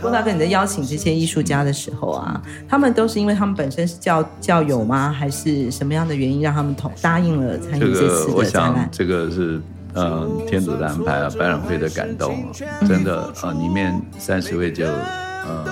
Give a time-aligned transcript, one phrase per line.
[0.00, 5.10] 郭大哥，你在邀请这些艺术家的时候啊，他们都是因为他们本身是教教友吗？
[5.10, 8.88] 还是什么样的原因让他们同答应了参与这次的展览？
[8.90, 9.60] 这个我想，这个是
[9.94, 12.50] 嗯天主的安排啊，百览会的感动，
[12.88, 15.66] 真的啊、呃，里面三十位就呃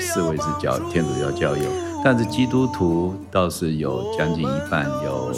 [0.00, 1.64] 四位是教天主教教友，
[2.02, 5.32] 但是基督徒倒是有将近一半，有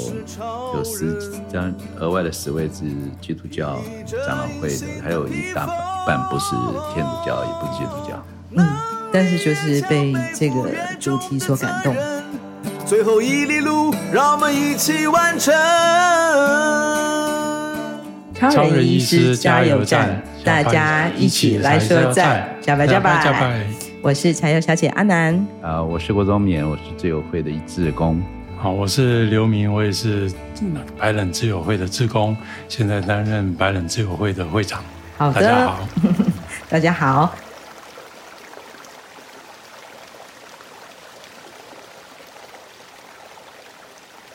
[0.76, 1.18] 有十
[1.52, 2.84] 将额外的十位是
[3.20, 3.76] 基督教
[4.24, 5.90] 长老会的，还有一大半。
[6.06, 6.56] 半不是
[6.94, 8.19] 天主教，也不是基督教。
[8.52, 8.66] 嗯，
[9.12, 10.68] 但是就是被这个
[10.98, 11.94] 主题所感动。
[12.84, 15.54] 最后一里路，让我们一起完成。
[18.34, 23.66] 超人医师加油站，大家一起来说赞，加拜加拜。
[24.02, 25.34] 我是柴油小姐阿南。
[25.62, 28.20] 啊、呃，我是郭宗勉，我是自由会的一志工。
[28.56, 30.32] 好，我是刘明，我也是
[30.98, 32.36] 白冷自由会的志工，
[32.68, 34.82] 现在担任白冷自由会的会长。
[35.16, 35.88] 好的，大家好。
[36.68, 37.34] 大家好。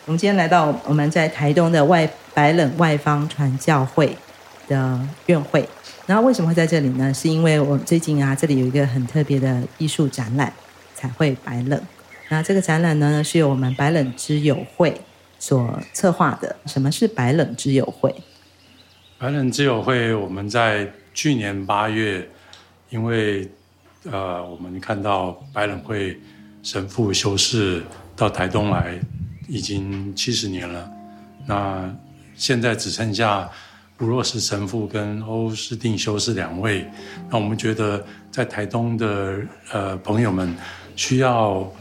[0.05, 4.15] 我们今天来到我们在台东的外白冷外方传教会
[4.67, 5.67] 的院会，
[6.05, 7.11] 然后为什么会在这里呢？
[7.11, 10.53] 是因为我最近啊，这里有一个很特别的艺术展览——
[10.93, 11.81] 彩绘白冷。
[12.29, 15.01] 那这个展览呢，是由我们白冷之友会
[15.39, 16.55] 所策划的。
[16.67, 18.13] 什么是白冷之友会？
[19.17, 22.29] 白冷之友会，我们在去年八月，
[22.91, 23.49] 因为
[24.11, 26.19] 呃，我们看到白冷会
[26.61, 27.81] 神父修士
[28.15, 28.99] 到台东来
[29.47, 30.91] 已经七十年了，
[31.45, 31.93] 那
[32.35, 33.49] 现在只剩下
[33.99, 36.85] 吴若石神父跟欧斯定修士两位，
[37.29, 39.39] 那我们觉得在台东的
[39.71, 40.55] 呃朋友们
[40.95, 41.71] 需要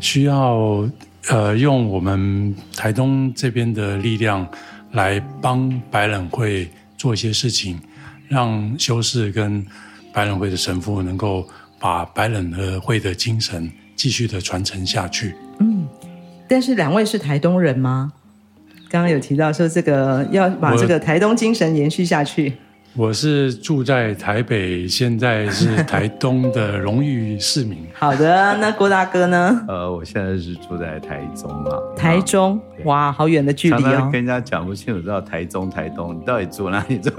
[0.00, 0.88] 需要
[1.28, 4.46] 呃用我们台东这边的力量。
[4.92, 7.80] 来帮白冷会做一些事情，
[8.28, 9.66] 让修士跟
[10.12, 11.48] 白冷会的神父能够
[11.80, 15.34] 把白冷会的精神继续的传承下去。
[15.60, 15.88] 嗯，
[16.52, 18.12] 但是两位是台东人吗？
[18.90, 22.52] 刚刚有提到说这个要把这个台东精神延续下去。
[22.94, 27.78] 我是住在台北，现在是台东的荣誉市民。
[27.98, 29.64] 好的，那郭大哥呢？
[29.66, 31.78] 呃，我现在是住在台中啊。
[31.96, 33.80] 台中，哇，好远的距离哦。
[33.80, 37.10] 常常跟人家讲不清楚，知道台中、台东，你到底住哪里住？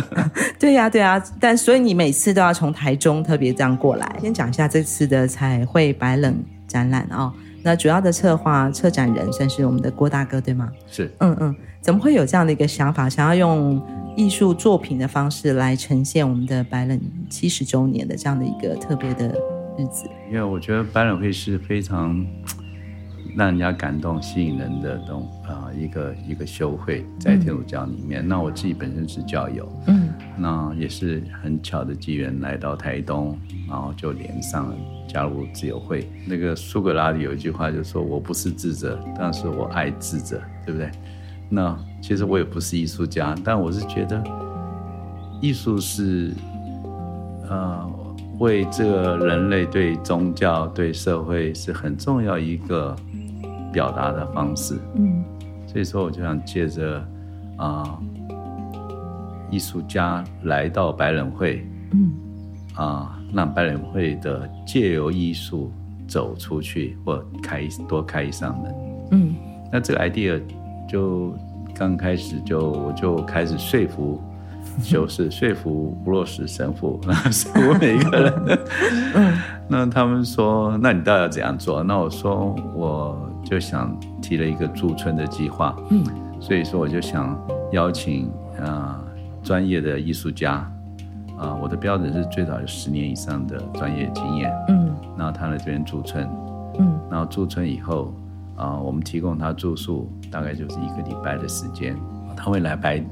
[0.58, 4.10] 对呀、啊，对呀、啊，但所以你每次都要从台中特别这样过来。
[4.22, 6.34] 先讲一下这次的彩绘白冷
[6.66, 7.30] 展览哦。
[7.62, 10.70] 那主要的策划策展人算是我们的郭大哥，对吗？
[10.86, 11.10] 是。
[11.18, 13.80] 嗯嗯，怎么会有这样的一个想法，想要用？
[14.16, 17.00] 艺术作品的方式来呈现我们的白冷
[17.30, 19.28] 七十周年的这样的一个特别的
[19.78, 22.26] 日子，因为我觉得白冷会是非常
[23.36, 28.22] 让人家感动、吸引人的东啊、呃、一个一个修会，在天主教里面。
[28.26, 30.09] 嗯、那我自己本身是教友，嗯，
[30.40, 34.74] 那也是很巧的机缘来到台东，然后就连上了
[35.06, 36.08] 加入自由会。
[36.26, 40.90] 那个苏格拉底有一句话就说：“我不是智者，但是我爱智者，对不对？”
[41.50, 44.22] 那其实我也不是艺术家，但我是觉得
[45.42, 46.32] 艺术是
[47.48, 47.90] 呃
[48.38, 52.96] 为这个人类对宗教对社会是很重要一个
[53.72, 54.78] 表达的方式。
[54.94, 55.22] 嗯，
[55.66, 56.98] 所以说我就想借着
[57.58, 57.98] 啊、呃、
[59.50, 62.12] 艺术家来到白冷会，嗯
[62.74, 65.72] 啊、呃、让白冷会的借由艺术
[66.06, 68.74] 走出去或开多开一扇门。
[69.12, 69.34] 嗯，
[69.72, 70.40] 那这个 idea。
[70.88, 71.32] 就
[71.72, 74.20] 刚开始就我就开始说服，
[74.82, 77.00] 就是说服吴若石神父，
[77.30, 78.58] 说服每一个人。
[79.68, 81.80] 那他们说，那你到底要怎样做？
[81.84, 85.76] 那我说，我就想提了一个驻村的计划。
[85.90, 86.04] 嗯，
[86.40, 87.40] 所以说我就想
[87.70, 88.28] 邀请
[88.58, 89.04] 啊、呃、
[89.42, 90.52] 专业的艺术家
[91.36, 94.52] 啊、呃，我的标准是最少有十年以上的专业经验。
[94.68, 96.28] 嗯，然后他来这边驻村。
[96.78, 98.12] 嗯，然后驻村以后。
[98.56, 101.96] 啊，我们提供他住宿，大概就是一个礼拜的时间。
[102.36, 103.02] 他会来白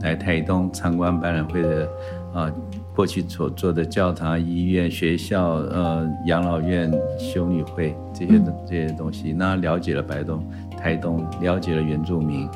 [0.00, 1.88] 来台东参观白人会的
[2.32, 2.48] 啊，
[2.94, 6.88] 过去所做的教堂、医院、学校、呃养老院、
[7.18, 9.32] 修女会这些这些东西。
[9.32, 10.40] 那了解了白东
[10.78, 12.48] 台东，了解了原住民，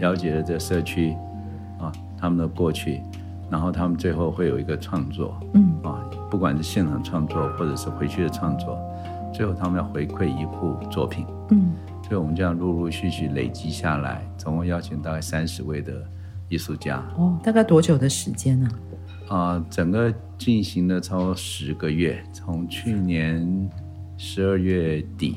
[0.00, 1.14] 了解了这社区
[1.78, 3.00] 啊他们的过去，
[3.50, 8.78] 然后他们最后会有一个创作，嗯啊，不管是现场创作或者是回去的创作。
[9.32, 11.72] 最后，他们要回馈一部作品，嗯，
[12.02, 15.92] 所以我们这样陆陆续续累积下来，总共邀请大概三十位的
[16.48, 17.00] 艺术家。
[17.16, 18.68] 哦，大概多久的时间呢？
[19.28, 23.70] 啊、呃，整个进行了超过十个月，从去年
[24.16, 25.36] 十二月底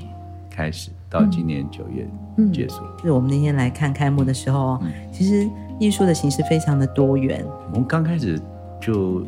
[0.50, 2.10] 开始，到今年九月
[2.52, 2.78] 结束。
[3.00, 4.82] 是、嗯、我们那天来看开幕的时候，
[5.12, 5.48] 其实
[5.80, 7.46] 艺术的形式非常的多元。
[7.72, 8.40] 我们刚开始
[8.80, 9.24] 就。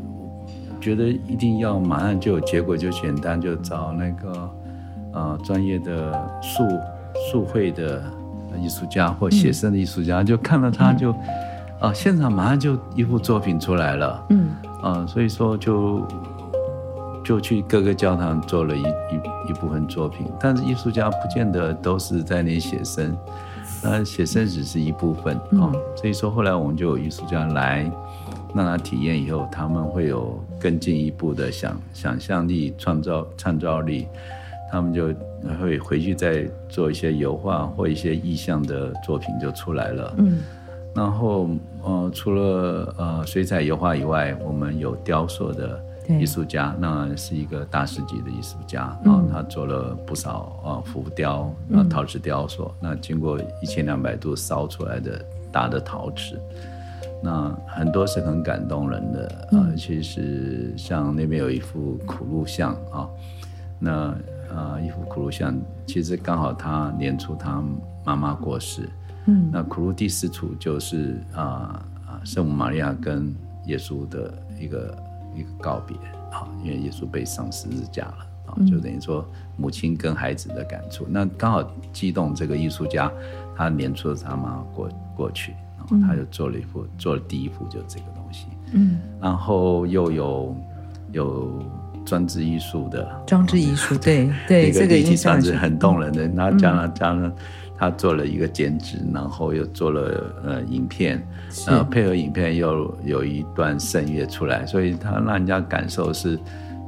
[0.81, 4.49] 觉得一定要马上就有结果，就简单就找那个
[5.13, 6.11] 呃专业的
[6.43, 6.63] 素
[7.31, 8.03] 素绘的
[8.61, 14.23] 艺术家或写生的艺术家，嗯、就看了他就啊、嗯呃、现场马上就一幅作品出来了。
[14.29, 14.49] 嗯
[14.83, 16.05] 啊、呃，所以说就
[17.23, 23.17] 就去各个教堂做了一一一部分作品，但是艺术家不见得都是在那里写生，
[23.83, 25.71] 呃写生只是一部分啊。
[25.95, 27.91] 所以说后来我们就有艺术家来。
[28.55, 34.07] 让他体验以后，他们会有更进一步的想想象力、创造创造力，
[34.71, 35.13] 他们就
[35.59, 40.15] 会回去再做一些油画或一些意象的作品就出来了。
[40.19, 40.39] 嗯，
[40.93, 41.49] 然后
[41.83, 45.77] 呃，除了呃水彩油画以外，我们有雕塑的
[46.07, 56.39] 艺术家，那是一个大师级的艺术家，然后他做了不少啊浮雕啊陶瓷雕塑，那经过一千两百度烧出来的大的陶瓷。
[57.23, 63.09] 那很多是很感动人的啊、其实像那边有一幅苦路像啊，
[63.79, 63.91] 那
[64.53, 67.63] 啊、呃、一幅苦路像，其实刚好他年初他
[68.03, 68.87] 妈妈过世，
[69.25, 73.33] 嗯，那苦路第四处就是啊啊圣母玛利亚跟
[73.65, 74.95] 耶稣的一个
[75.35, 75.95] 一个告别
[76.31, 78.17] 啊，因为耶稣被上十字架了
[78.47, 79.27] 啊，就等于说
[79.57, 83.11] 母亲跟孩子的感触，嗯、那刚好激动这个艺术家，
[83.55, 85.53] 他年初的他妈妈过过去。
[85.87, 88.47] 然后他就做了一幅，做了第一幅，就这个东西。
[88.71, 90.55] 嗯，然后又有
[91.11, 91.63] 有
[92.03, 96.27] 装置艺术的装置艺术，对对，这个印象是很动人的。
[96.29, 97.31] 然后加上加上
[97.77, 101.21] 他做了一个剪纸，然后又做了呃影片，
[101.67, 106.39] 呃配合影片又有一段声乐出来，所以他让人家感受是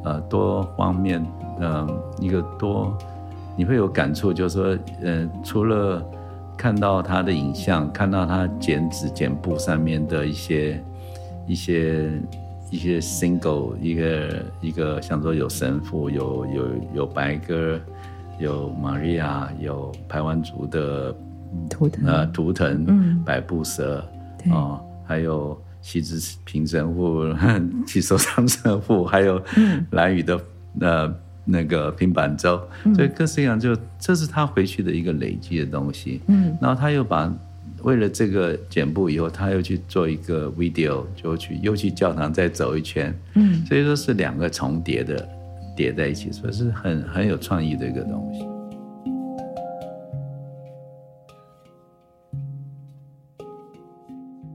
[0.04, 1.26] 呃多方面，
[1.60, 1.88] 嗯，
[2.20, 2.98] 一个多
[3.56, 6.04] 你会有感触，就是说，呃，除了。
[6.60, 10.84] 看到他的影像，看到他剪纸剪布上面的一些
[11.46, 12.10] 一些
[12.72, 16.64] 一些 single，一个一个像说有神父，有有
[16.96, 17.80] 有白鸽，
[18.40, 21.16] 有玛利亚，有排湾族的
[21.70, 24.00] 图腾，呃图腾，嗯，百步蛇，
[24.50, 27.24] 啊、呃，还有西子平神父，
[27.86, 29.42] 七手上神父，还有
[29.92, 30.40] 兰屿的
[30.82, 31.16] 呃。
[31.50, 32.62] 那个平板舟，
[32.94, 36.20] 所以各式各样，就这是他回去的一个累积的东西。
[36.28, 37.34] 嗯，然后他又把
[37.84, 43.18] 为了这个剪布以后，他又去做一个 video，就去又去教堂再走一圈。
[43.36, 45.26] 嗯，所以说是两个重叠的
[45.78, 48.44] 叠在一起，所以是很很有创意的一个东西。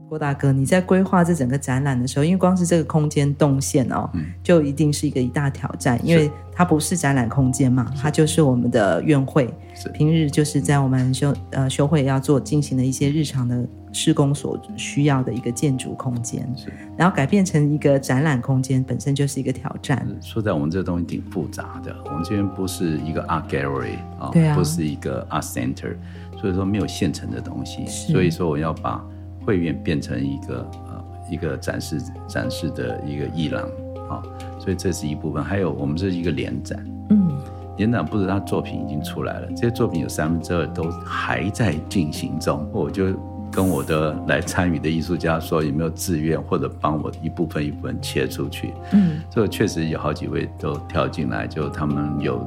[0.09, 9.51] 郭大哥，你在规划这整个展览的时候，因为光是这个空间动线哦，嗯、就一定是一个一大挑战，因为它不是展览空间嘛，它就是我们的院会，
[9.91, 20.05] 平日就是在我们修呃修会要做进行的一些日常的施工所需要的一个建筑空间，是然后改变成一个展览空间，本身就是一个挑战。
[20.19, 25.95] 说在我们这东西挺复杂的，我们这边不是一个 art gallery 啊，对啊，不是一个 art center，
[26.41, 29.01] 所以说没有现成的东西，所以说我要把。
[29.45, 33.61] 会院变成一个呃一个展示展示的一个艺廊
[34.09, 34.23] 啊，
[34.57, 35.43] 所以这是一部分。
[35.43, 37.37] 还有我们这是一个联展，嗯，
[37.75, 42.65] 连展不是他作品已经出来了，这些作品有三分之二都还在进行中。
[42.71, 43.07] 我就
[43.53, 48.73] 跟我的来参与的艺术家说，有没有自愿或者帮我一部分一部分切出去？
[48.91, 52.45] 嗯，这确实有好几位都跳进来，就他们有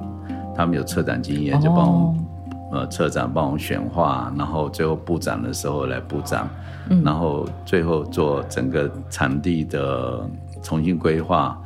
[0.54, 2.08] 他们有策展经验，就帮我。
[2.08, 2.14] 哦
[2.72, 6.48] 呃，策展帮我选画，然后最后布展的时候来布展，
[6.90, 10.28] 嗯、然后最后做整个场地的
[10.64, 11.56] 重新规划，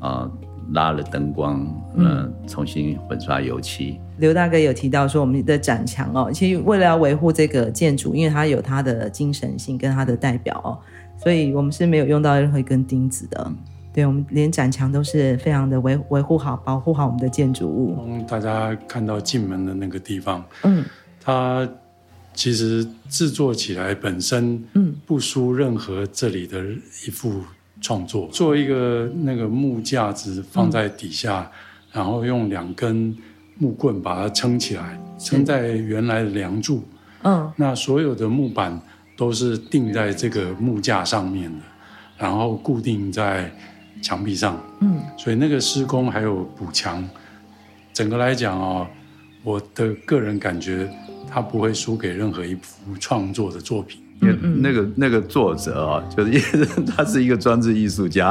[0.00, 0.30] 啊、呃，
[0.72, 1.60] 拉了灯光，
[1.96, 3.98] 呃、嗯，重新粉刷油漆。
[4.18, 10.78] 刘大哥有提到说，我们的展墙哦，其实为了要维护这个建筑，因为它有它的精神性跟它的代表哦，
[11.22, 13.44] 所以我们是没有用到任何一根钉子的。
[13.46, 13.56] 嗯
[13.92, 17.98] 对，我们连展墙都是非常的维维护好、保护好我们的建筑物。
[18.06, 20.84] 嗯，大家看到进门的那个地方，嗯，
[21.20, 21.68] 它
[22.32, 26.62] 其实制作起来本身，嗯，不输任何这里的
[27.04, 27.42] 一幅
[27.80, 28.26] 创作。
[28.26, 31.50] 嗯、做一个那个木架子放在底下，嗯、
[31.92, 33.16] 然后用两根
[33.58, 36.82] 木棍把它撑起来，撑在原来的梁柱。
[37.22, 38.80] 嗯，那所有的木板
[39.16, 41.58] 都是钉在这个木架上面的，
[42.16, 43.50] 然后固定在。
[44.02, 47.06] 墙壁上，嗯，所以那个施工还有补墙，
[47.92, 48.86] 整个来讲哦，
[49.44, 50.90] 我的个人感觉，
[51.28, 54.00] 它不会输给任何一幅创作的作品。
[54.20, 58.28] 因为那个那个作者啊，就是 他是一个装置艺术家。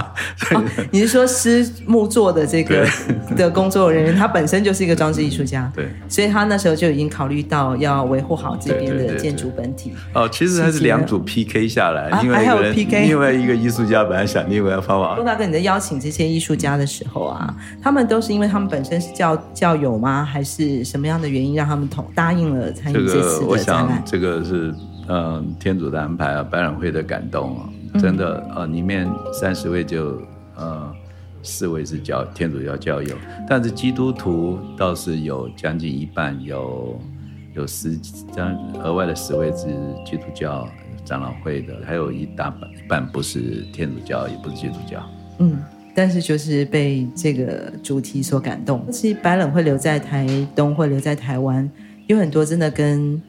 [0.51, 2.87] 哦，你是说师木作的这个
[3.35, 5.71] 的工作人员，他本身就是一个装置艺术家。
[5.75, 9.91] 对，所以他那时候就已经考虑到要维护好这边的建筑本体。
[10.13, 15.15] 哦，其实他是两组 PK 下来，因为还有 PK，另外一个艺术家本来想另外一个方法。
[15.15, 20.23] 陆大哥，你在邀请这些艺术家的时候啊，他们都是因为他们本身是教教友吗？
[20.23, 23.85] 还是什么样的原因让他们同答应了参与这次的展览？
[23.85, 24.71] 我想这个是。
[25.11, 30.21] 嗯，天主的安排啊，百览会的感动啊，真的，呃，里面三十位就
[30.55, 30.93] 呃
[31.41, 33.15] 四位是教天主教教友，
[33.49, 37.01] 但是基督徒倒是有将近一半，有
[37.55, 37.97] 有十
[38.31, 39.65] 将额外的十位是
[40.05, 40.69] 基督教
[41.03, 45.03] 长老会的，还有一大半一半不是天主教，也不是基督教。
[45.39, 45.57] 嗯，
[45.95, 48.85] 但是就是被这个主题所感动。
[48.91, 51.67] 其实白冷会留在台东或留在台湾，
[52.05, 53.19] 有很多真的跟。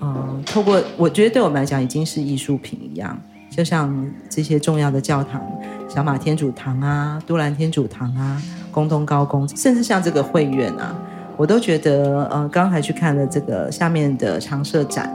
[0.00, 5.42] 嗯，透过我觉得对我们来讲已经是艺术品一样，就像这些重要的教堂，
[5.88, 8.40] 小马天主堂啊、都兰天主堂啊、
[8.70, 10.96] 宫东高宫，甚至像这个会院啊，
[11.36, 15.12] 我都觉得，呃，刚才去看了这个下面的常设展，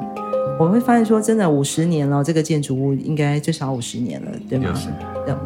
[0.60, 4.74] 我会发现说，真的五十年了，这个建筑物应该最少五十年了，对吗？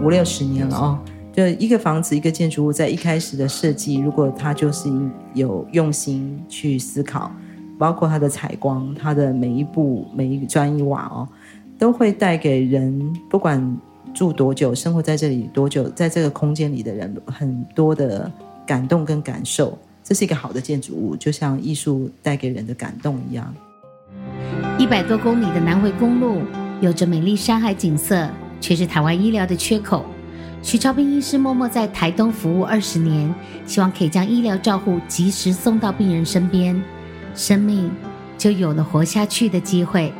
[0.01, 0.99] 五六十年了哦，
[1.31, 4.89] 就一个房子、一个建筑物在一开始的设计，如果它就是
[5.35, 7.31] 有用心去思考。
[7.77, 11.27] 包括它的采光，它的每一步、每一砖一瓦哦，
[11.77, 13.77] 都会带给人，不管
[14.13, 18.31] 住多久、生活在这里多久，在这个空间里的人很多的
[18.65, 19.77] 感动跟感受。
[20.03, 23.53] 这是一个好的建筑物，就像艺术带给人的感动一样。
[24.79, 26.41] 一百多公里的南回公路，
[26.79, 28.27] 有着美丽山海景色，
[28.61, 30.05] 却是台湾医疗的缺口。
[30.63, 33.33] 许超斌医师默默在台东服务二十年，
[33.65, 36.81] 希望可以将医疗照护及时送到病人身边。
[37.37, 37.91] 生命
[38.35, 40.11] 就有了活下去的机会。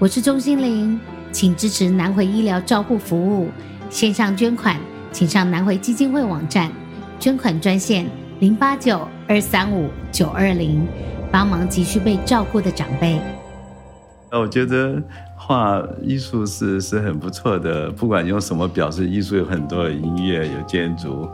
[0.00, 0.98] 我是钟欣凌，
[1.30, 3.48] 请支持南回医疗照护服务，
[3.88, 4.76] 线上捐款，
[5.12, 6.68] 请上南回基金会网站，
[7.20, 8.04] 捐款专线
[8.40, 10.84] 零八九二三五九二零，
[11.30, 13.20] 帮忙急需被照顾的长辈。
[14.32, 15.00] 我觉得
[15.36, 21.28] 画艺术是是很不错的，不管用什么表示艺术，有很多音乐，有建筑。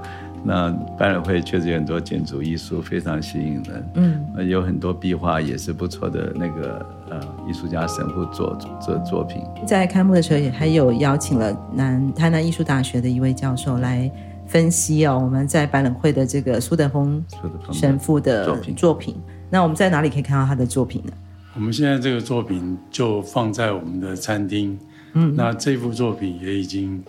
[0.45, 9.43] 那百览会确实有很多建筑艺术非常吸引人，嗯，有很多壁画也是不错的那个呃艺术家神父做做作品。
[9.67, 14.11] 在开幕的时候也还有邀请了南台南艺术大学的一位教授来
[14.47, 17.25] 分析哦，我们在百览会的这个苏德峰
[17.71, 18.75] 神父的作品。
[18.75, 19.15] 作品。
[19.49, 21.13] 那我们在哪里可以看到他的作品呢？
[21.55, 24.79] 我们现在这个作品就放在我们的餐厅，
[25.13, 27.03] 嗯，那这幅作品也已经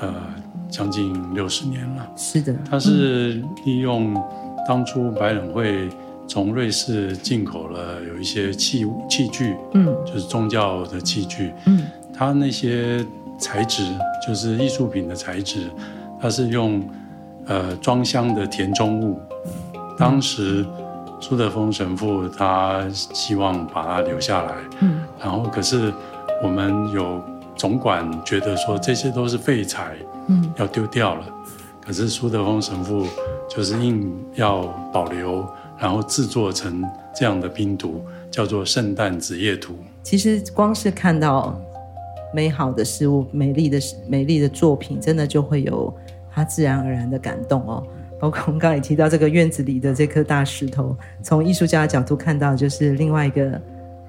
[0.00, 0.14] 呃。
[0.72, 2.54] 将近六十年了，是的。
[2.70, 4.14] 它是利用
[4.68, 5.88] 当初百冷会
[6.28, 11.82] 从瑞士进口了有一些器器具，嗯，就是宗教的器具，嗯，
[12.14, 13.04] 它那些
[13.36, 13.82] 材质
[14.24, 15.68] 就是艺术品的材质，
[16.20, 16.88] 它是用
[17.46, 19.20] 呃装箱的填充物。
[19.98, 20.64] 当时
[21.20, 25.92] 苏德丰神父他希望把它留下来，嗯，然后可是
[26.44, 27.20] 我们有
[27.60, 29.94] 总管觉得说这些都是废材。
[30.28, 31.26] 嗯，要丢掉了，
[31.84, 33.06] 可是苏德峰神父
[33.54, 35.46] 就是硬要保留，
[35.78, 36.82] 然后制作成
[37.14, 39.74] 这样的拼图，叫做《圣诞子夜图》。
[40.02, 41.60] 其实光是看到
[42.32, 45.92] 美好的事物、美丽的美丽的作品，真的就会有
[46.32, 47.84] 它自然而然的感动哦。
[48.18, 53.60] 包括我们刚才也提到这个院子里的这颗大石头，从艺术家的角度看到，就是另外一个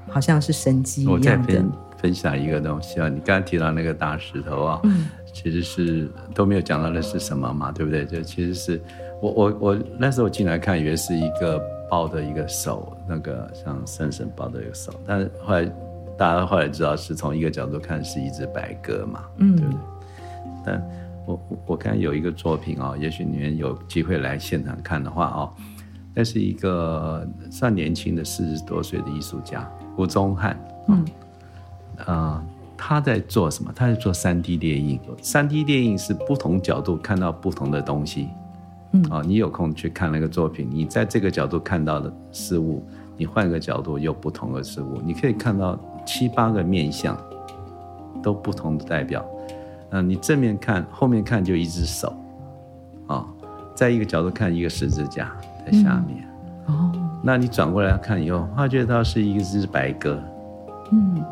[0.07, 1.61] 好像是神迹一样的。
[2.01, 4.81] 分分享一个东西啊，你刚才提到那个大石头啊。
[4.83, 8.05] 嗯其实是都没有讲到的是什么嘛，对不对？
[8.05, 8.81] 就其实是
[9.21, 11.57] 我我我那时候进来看，以为是一个
[11.89, 15.63] 抱的一个手，那个像圣神抱的一个手，但是后来
[16.17, 19.79] 大家后来知道是从一个角度看是一只白鸽嘛，嗯，对不对？
[20.65, 20.89] 但
[21.25, 25.53] 我我看有一个作品哦，也许你们有机会来现场看的话哦，
[26.13, 29.65] 那是一个算年轻的四十多岁的艺术家
[29.97, 31.05] 吴宗翰，嗯，啊、
[32.07, 32.43] 呃。
[32.83, 33.71] 他在做什么？
[33.75, 34.99] 他在做三 D 列印。
[35.21, 38.29] 三 D 列印是不同角度看到不同的东西。
[38.93, 42.83] 嗯，啊，你有空去看那个作品，你在这个角度看到的事物，
[43.15, 45.77] 你换个角度有不同的事物，你可以看到
[46.07, 47.15] 七八个面相，
[48.23, 49.23] 都不同的代表。
[49.91, 52.11] 嗯，你正面看，后面看就一只手，
[53.05, 53.23] 啊，
[53.75, 55.31] 在一个角度看一个十字架
[55.63, 56.27] 在下面。
[56.65, 56.91] 哦，
[57.21, 60.19] 那你转过来看以后，发觉到是一只白鸽。
[60.91, 61.23] 嗯。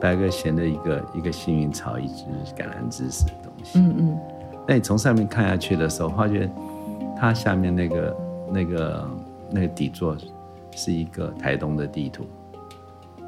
[0.00, 2.24] 白鸽衔的一个一个幸运草，一只
[2.56, 3.78] 橄榄枝似的东西。
[3.78, 4.18] 嗯嗯。
[4.66, 6.50] 那你从上面看下去的时候，发觉
[7.16, 8.16] 它下面那个
[8.52, 9.10] 那个
[9.50, 10.16] 那个底座
[10.76, 12.26] 是一个台东的地图。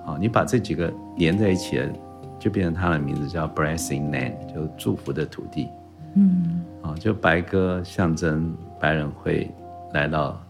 [0.04, 1.82] 好，你把这几个连在一起，
[2.38, 5.68] 就变成它的名字叫 Blessing Land，就祝福的土地。
[6.14, 9.50] 嗯，啊，就白鸽象征白人会
[9.92, 10.40] 来到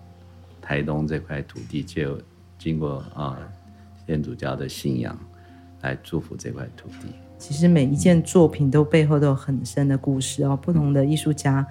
[0.60, 2.18] 台东这块土地，就
[2.58, 3.38] 经过啊
[4.06, 5.16] 天主教的信仰
[5.82, 7.12] 来祝福这块土地。
[7.38, 11.66] 其实每一件作品都背后都有很深的故事哦，不同的艺术家，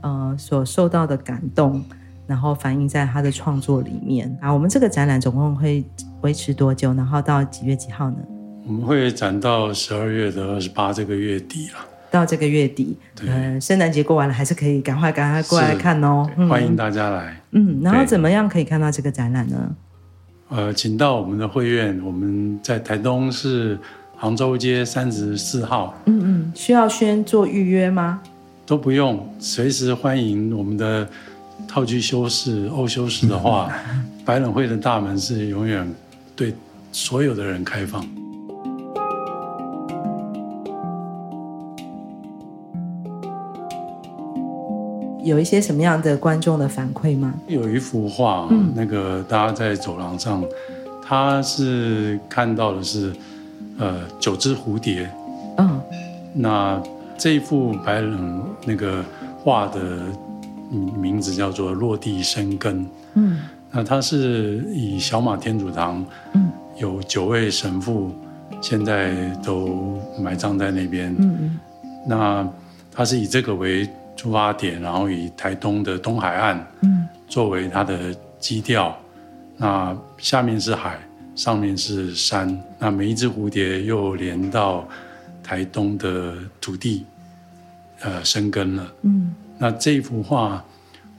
[0.00, 1.84] 呃，所受到的感动，
[2.26, 4.52] 然后反映在他的创作里面啊。
[4.52, 5.84] 我们这个展览总共会
[6.22, 6.92] 维持多久？
[6.94, 8.16] 然后到几月几号呢？
[8.66, 11.74] 我们会展到十二月的二十八这个月底了。
[12.10, 16.24] 到这个月底，嗯，圣诞节过完了，还是可以赶快赶快过来看哦。
[16.48, 17.36] 欢迎大家来。
[17.50, 19.76] 嗯，然后怎么样可以看到这个展览呢？
[20.56, 23.76] 呃，请到我们的会院，我们在台东市
[24.16, 25.92] 杭州街三十四号。
[26.06, 28.20] 嗯嗯，需要先做预约吗？
[28.64, 30.56] 都不用，随时欢迎。
[30.56, 31.08] 我们的
[31.66, 33.68] 套具修饰、欧修饰的话，
[34.24, 35.92] 百冷会的大门是永远
[36.36, 36.54] 对
[36.92, 38.06] 所有的人开放。
[45.24, 47.32] 有一些什么样的观众的反馈吗？
[47.48, 50.44] 有一幅画，嗯、那个大家在走廊上，
[51.02, 53.10] 他是看到的是，
[53.78, 55.10] 呃，九只蝴蝶。
[55.56, 55.80] 嗯，
[56.34, 56.82] 那
[57.16, 59.02] 这一幅白冷那个
[59.38, 59.80] 画的
[60.70, 62.84] 名字叫做《落地生根》。
[63.14, 63.40] 嗯，
[63.70, 66.04] 那它是以小马天主堂，
[66.34, 68.10] 嗯，有九位神父，
[68.60, 71.14] 现在都埋葬在那边。
[71.18, 71.58] 嗯嗯，
[72.06, 72.48] 那
[72.92, 78.96] 它是以这个为出发点，然后以台东的东海岸，嗯，作为它的基调，
[79.56, 80.98] 那下面是海，
[81.34, 84.86] 上面是山，那每一只蝴蝶又连到
[85.42, 87.04] 台东的土地，
[88.00, 90.64] 呃，生根了，嗯，那这幅画，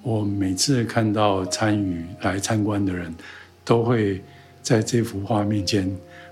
[0.02, 3.14] 我每次看到参与来参观的人，
[3.64, 4.24] 都会
[4.62, 5.90] 在这幅画面前，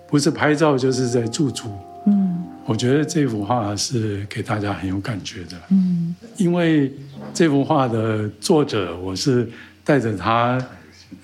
[0.07, 1.69] 不是拍照就是在驻足，
[2.05, 2.43] 嗯。
[2.65, 6.91] 我觉得这幅画是给大家很有感觉的，嗯，因为
[7.33, 9.49] 这幅画的作者我是
[9.83, 10.57] 带着他，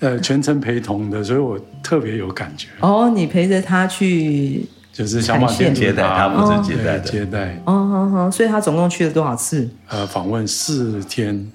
[0.00, 2.68] 呃，全程陪同的，所以我特别有感觉。
[2.80, 7.58] 哦，你陪着他去，就是小马店接待他，不是接待的接待。
[7.64, 9.66] 哦，好好，所以他总共去了多少次？
[9.88, 11.50] 呃，访问四天。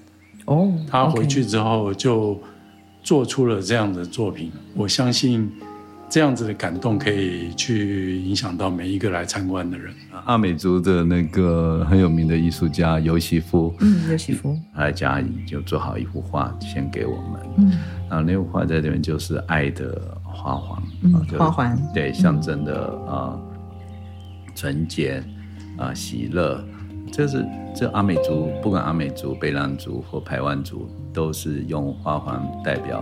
[0.46, 2.36] 哦，他回去之后就
[3.02, 5.48] 做出了这样的作品，我相信。
[6.08, 9.92] 这样子的感动可以去影响到每一个来参观的人。
[10.24, 17.72] 阿美族的那个很有名的艺术家尤西夫，嗯，尤西夫，他在家里就做好一幅画献给我们，嗯，
[18.08, 23.36] 然后那幅画在这边就是爱的花环，嗯，花环，对，象征的啊
[24.54, 25.22] 纯洁
[25.76, 26.64] 啊喜乐，
[27.12, 33.00] 这是这阿美族，不管阿美族、卑南族或排湾族，都是用花环代表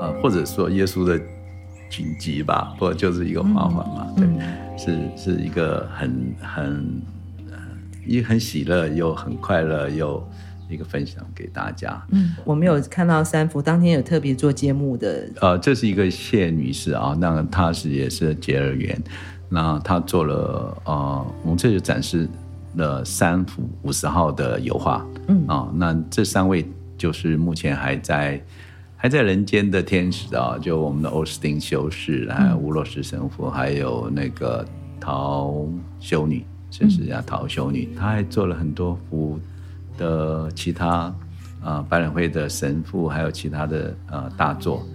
[0.00, 1.20] 啊，或者说耶稣的。
[1.92, 4.06] 紧急吧，不就是一个花环嘛？
[4.16, 7.02] 嗯、对，是是一个很很，
[8.06, 10.26] 一很喜乐又很快乐又
[10.70, 12.02] 一个分享给大家。
[12.08, 15.28] 嗯，我们有看到三幅，当天有特别做节目的。
[15.42, 18.98] 呃，这是一个谢女士啊，那她是也是结了缘，
[19.50, 22.26] 那她做了呃，我们这就展示
[22.76, 25.06] 了三幅五十号的油画。
[25.28, 28.42] 嗯啊，那这三位就是目前还在。
[29.02, 34.64] 还在人间的天使啊，就我们的欧斯汀修士，还有吴若石神父，还有那个
[35.00, 35.66] 陶
[35.98, 39.40] 修女，甚至叫陶修女，她还做了很多幅
[39.98, 41.14] 的其他啊、
[41.64, 44.86] 呃，白冷会的神父，还有其他的呃大作。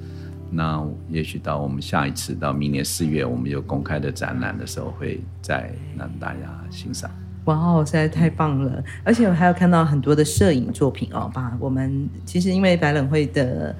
[0.49, 6.39] 那也许到我们下一次到明年四月，我们有公开的展览的时候，会再让大家
[6.69, 7.11] 欣赏。
[7.43, 8.81] 哇哦，实在太棒了！
[9.03, 13.75] 而且我还有看到很多的摄影作品哦，把我们其实因为白冷会的。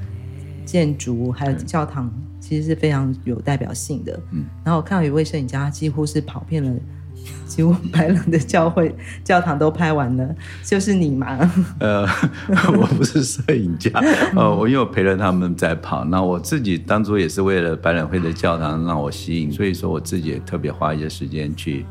[0.67, 4.19] 建筑还有教堂，其实是非常有代表性的。
[4.33, 6.79] 嗯，然后我看到有一位摄影家，几乎是跑遍了，
[7.47, 11.39] 几乎白冷的教会教堂都拍完了，就是你吗？
[11.79, 12.05] 呃，
[12.77, 13.89] 我不是摄影家，
[14.35, 21.85] 呃，我因为我陪着他们在跑，那我自己当初也是为了白冷会的教堂让我吸引，所以说我自己也特别花一些时间去。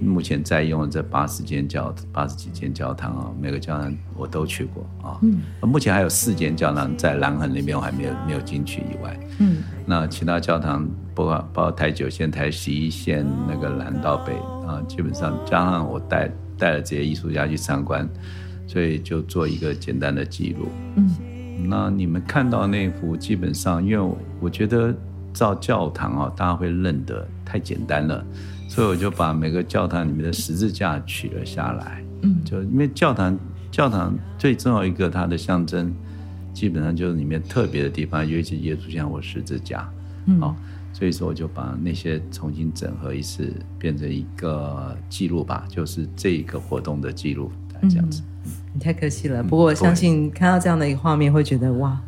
[0.00, 5.18] 目前在用的这八十间教八十几间教堂啊，每个教堂我都去过啊。
[5.22, 14.34] 嗯，目前还有四间教堂在蓝痕那边我还没有没有进去以外，嗯，那其他教堂包括包括台九线、台十一线那个南到北
[14.66, 18.06] 啊，基本上加上我带带了这些艺术家去参观，
[18.66, 20.68] 所以就做一个简单的记录。
[20.96, 24.94] 嗯，那你们看到那幅，基本上因为我觉得
[25.32, 28.22] 造教堂啊，大家会认得太简单了。
[28.68, 33.38] 所以我就把每个教堂里面的十字架取了下来，嗯，就因为教堂
[33.70, 35.94] 教堂最重要一个它的象征，
[36.52, 39.88] 基本上就是里面特别的地方，尤其是耶稣像或十字架，
[40.26, 40.40] 嗯，
[40.92, 47.50] 所以说我就把那些重新整合一次，变成一个记录吧，就是这一个活动的记录，
[47.82, 48.22] 这样子。
[48.44, 52.00] 嗯，你太可惜了，不过我相信看到这样的一个画面，会觉得哇，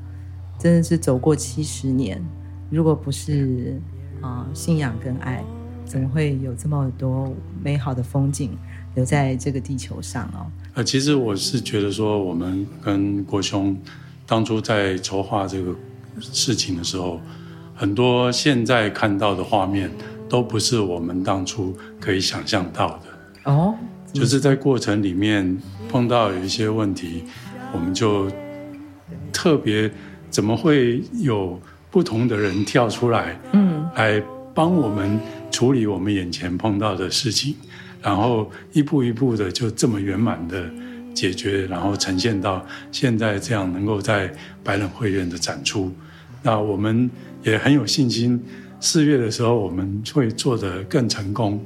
[0.58, 2.22] 真的是走过七十年，
[2.70, 3.80] 如果不是
[4.20, 5.44] 啊、呃、信仰跟爱，
[5.88, 8.50] 怎么会有这么多美好的风景
[8.94, 10.46] 留在这个地球上哦？
[10.74, 13.76] 呃，其实我是觉得说，我们跟国兄
[14.26, 15.74] 当初在筹划这个
[16.20, 17.18] 事情的时候。
[17.80, 19.88] 很多现在看到的画面
[20.28, 23.72] 都不是我们当初可以想象到的哦，
[24.12, 25.56] 就是在过程里面
[25.88, 27.22] 碰到有一些问题，
[27.72, 28.28] 我们就
[29.32, 29.88] 特别
[30.28, 34.20] 怎么会有不同的人跳出来，嗯，来
[34.52, 35.16] 帮我们
[35.58, 37.56] 处理我们眼前碰到的事情，
[38.00, 40.70] 然后一步一步的就这么圆满的
[41.12, 45.92] 解决，然后呈现到现在这样能够在白冷会院的展出，
[46.42, 47.10] 那我们。
[47.44, 48.38] 也很有信心，
[48.80, 51.58] 四月的时候我们会做得更成功。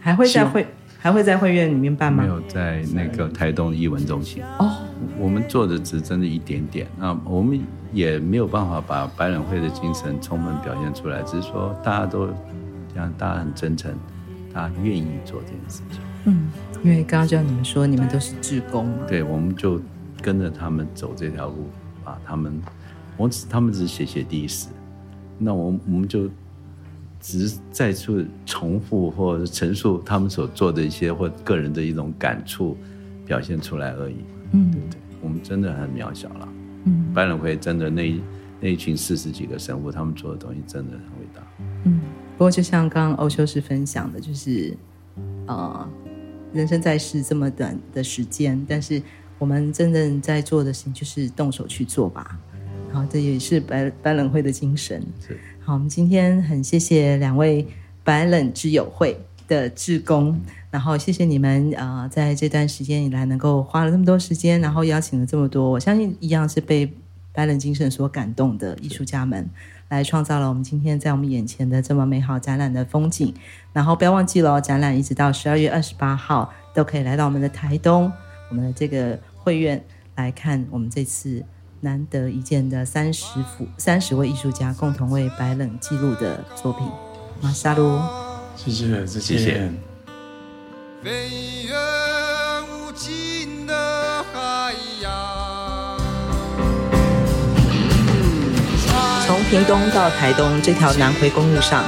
[0.00, 0.66] 还会在会
[0.98, 2.22] 还会在会院里面办吗？
[2.22, 4.42] 没有，在那个台东的艺文中心。
[4.58, 4.72] 哦，
[5.18, 6.86] 我们做的只真的一点点。
[6.98, 7.60] 那我们
[7.92, 12.26] 也没有办法把白冷会的精神充分表现出来，只是说大家都
[12.98, 13.94] 这样，大家很真诚，
[14.52, 16.00] 大家愿意做这件事情。
[16.24, 16.50] 嗯，
[16.82, 19.06] 因为刚刚就像你们说，你们都是志工嘛。
[19.06, 19.80] 对，我们就
[20.20, 21.68] 跟着他们走这条路，
[22.04, 22.60] 把他们，
[23.16, 24.66] 我只他们只是写写历史。
[25.38, 26.28] 那我们我们就
[27.20, 32.76] 只是再次重复或者陈述他们所做的一些或个人的一种感触
[33.24, 34.16] 表现出来而已。
[34.50, 36.48] 嗯，对对，我们真的很渺小了。
[36.82, 38.20] 嗯，白冷会真的那一
[38.60, 41.42] 那一群四十几个神父，他们做的东西真的很伟大。
[41.84, 42.00] 嗯，
[42.38, 44.72] 不过就像刚刚欧修士分享的，就是
[45.46, 45.88] 呃，
[46.52, 49.02] 人生在世这么短的时间，但是
[49.40, 52.38] 我们真正在做的事情就是动手去做吧。
[52.92, 55.04] 好，这也是白白冷会的精神。
[55.20, 57.66] 是，好，我们今天很谢谢两位
[58.04, 66.94] 白冷之友会的志工，然后谢谢你们啊、呃，在这段时间以来能够花了这么多时间，然后邀请了这么多，我相信一样是被
[67.38, 69.48] 白冷精神所感动的艺术家们，
[69.90, 73.32] 来创造了我们今天在我们眼前的这么美好展览的风景。
[73.72, 78.12] 然后不要忘记了，展览一直到十二月二十八号都可以来到我们的台东，
[78.50, 79.80] 我们的这个会院
[80.16, 81.44] 来看我们这次。
[81.80, 86.84] 难得一见的三十幅三十位艺术家共同为白冷记录的作品，
[87.40, 88.00] 马沙鲁，
[88.56, 89.70] 谢谢，谢谢。
[91.04, 91.72] 飞越
[99.48, 101.82] 屏东到台东这条南回公路上，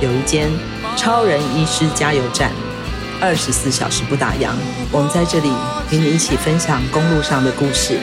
[0.00, 0.48] 有一间
[0.96, 2.52] 超人医师加油站，
[3.20, 4.50] 二十四小时不打烊。
[4.92, 5.50] 我们在这里
[5.90, 7.98] 与你一起分享公路上的故事。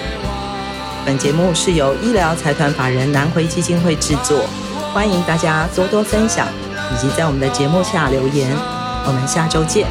[1.06, 4.44] 本节目是由医疗财团法人南回基金会制作，
[4.94, 6.46] 欢迎大家多多分享，
[6.94, 8.52] 以及在我们的节目下留言。
[9.06, 9.88] 我们下周见。